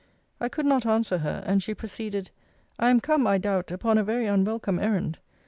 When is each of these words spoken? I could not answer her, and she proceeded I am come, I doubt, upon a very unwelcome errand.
I 0.39 0.49
could 0.49 0.65
not 0.65 0.83
answer 0.87 1.19
her, 1.19 1.43
and 1.45 1.61
she 1.61 1.75
proceeded 1.75 2.31
I 2.79 2.89
am 2.89 3.01
come, 3.01 3.27
I 3.27 3.37
doubt, 3.37 3.69
upon 3.69 3.99
a 3.99 4.03
very 4.03 4.25
unwelcome 4.25 4.79
errand. 4.79 5.19